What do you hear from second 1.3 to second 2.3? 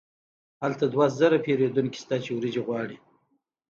پیرودونکي شته چې